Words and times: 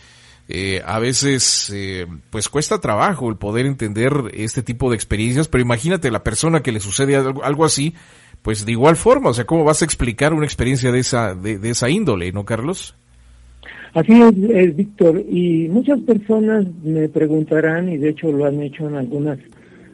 eh, 0.50 0.82
a 0.86 1.00
veces 1.00 1.72
eh, 1.74 2.08
pues 2.30 2.50
cuesta 2.50 2.82
trabajo 2.82 3.30
el 3.30 3.38
poder 3.38 3.66
entender 3.66 4.14
este 4.34 4.64
tipo 4.64 4.90
de 4.90 4.96
experiencias, 4.96 5.48
pero 5.48 5.62
imagínate 5.62 6.12
la 6.12 6.24
persona 6.24 6.62
que 6.62 6.74
le 6.74 6.82
sucede 6.82 7.16
algo, 7.16 7.44
algo 7.44 7.64
así, 7.64 7.96
pues 8.42 8.66
de 8.66 8.74
igual 8.74 8.98
forma, 8.98 9.30
o 9.30 9.34
sea, 9.34 9.46
¿cómo 9.46 9.64
vas 9.64 9.82
a 9.82 9.86
explicar 9.86 10.34
una 10.34 10.46
experiencia 10.46 10.92
de 10.92 11.00
esa, 11.00 11.36
de, 11.36 11.58
de 11.58 11.70
esa 11.70 11.90
índole, 11.90 12.32
no, 12.34 12.44
Carlos? 12.44 12.96
Así 13.94 14.14
es, 14.22 14.76
Víctor, 14.76 15.22
y 15.30 15.68
muchas 15.70 16.00
personas 16.02 16.66
me 16.84 17.10
preguntarán, 17.10 17.90
y 17.90 17.98
de 17.98 18.10
hecho 18.10 18.32
lo 18.32 18.46
han 18.46 18.62
hecho 18.62 18.88
en 18.88 18.96
algunas 18.96 19.38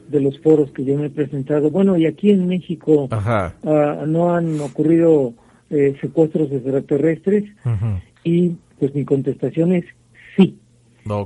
de 0.08 0.22
los 0.22 0.40
foros 0.40 0.72
que 0.72 0.86
yo 0.86 0.98
me 0.98 1.08
he 1.08 1.10
presentado, 1.10 1.72
bueno, 1.72 1.98
y 1.98 2.06
aquí 2.06 2.30
en 2.30 2.48
México 2.48 3.10
uh, 3.12 4.06
no 4.06 4.36
han 4.36 4.60
ocurrido 4.62 5.34
eh, 5.70 5.96
secuestros 6.00 6.52
extraterrestres, 6.52 7.46
y 8.24 8.56
pues 8.80 8.94
mi 8.94 9.04
contestación 9.04 9.74
es 9.74 9.86
sí. 10.38 10.58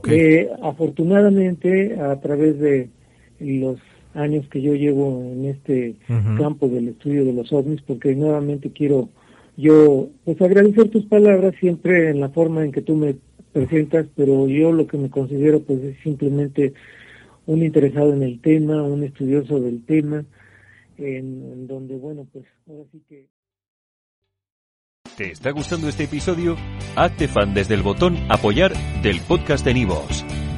Eh, 0.08 0.48
afortunadamente, 0.64 2.00
a 2.00 2.20
través 2.22 2.58
de 2.60 2.90
los 3.40 3.80
años 4.14 4.48
que 4.48 4.62
yo 4.62 4.76
llevo 4.76 5.22
en 5.34 5.46
este 5.46 5.96
campo 6.38 6.68
del 6.70 6.90
estudio 6.90 7.26
de 7.26 7.34
los 7.34 7.52
ovnis, 7.52 7.82
porque 7.82 8.16
nuevamente 8.16 8.72
quiero 8.72 9.10
yo 9.58 10.10
pues 10.26 10.42
agradecer 10.42 10.90
tus 10.90 11.06
palabras 11.06 11.54
siempre 11.60 12.10
en 12.10 12.20
la 12.20 12.30
forma 12.30 12.64
en 12.64 12.72
que 12.72 12.82
tú 12.82 12.96
me 12.96 13.16
presentas, 13.52 14.08
pero 14.16 14.48
yo 14.48 14.72
lo 14.72 14.88
que 14.88 14.98
me 14.98 15.10
considero 15.10 15.62
pues 15.62 15.84
es 15.84 15.98
simplemente 16.04 16.74
un 17.46 17.64
interesado 17.64 18.14
en 18.14 18.24
el 18.24 18.40
tema, 18.40 18.82
un 18.84 19.04
estudioso 19.04 19.60
del 19.60 19.84
tema, 19.86 20.24
en, 20.98 21.68
donde 21.68 21.96
bueno 21.98 22.28
pues 22.32 22.46
ahora 22.68 22.84
sí 22.92 23.02
que... 23.08 23.28
¿Te 25.18 25.32
está 25.32 25.52
gustando 25.52 25.90
este 25.90 26.06
episodio? 26.06 26.56
Hazte 26.96 27.28
fan 27.28 27.54
desde 27.54 27.76
el 27.76 27.82
botón 27.82 28.16
apoyar 28.30 28.74
del 29.04 29.20
podcast 29.28 29.66
de 29.66 29.74
Nivos. 29.74 30.26